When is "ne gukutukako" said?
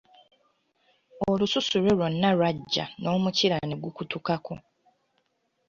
3.65-4.53